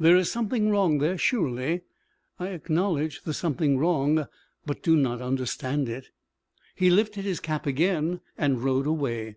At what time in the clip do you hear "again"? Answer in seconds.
7.66-8.20